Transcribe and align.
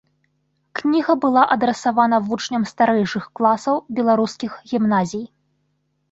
Кніга 0.77 1.13
была 1.25 1.41
адрасавана 1.55 2.17
вучням 2.29 2.65
старэйшых 2.71 3.27
класаў 3.39 3.75
беларускіх 3.99 4.51
гімназій. 4.71 5.23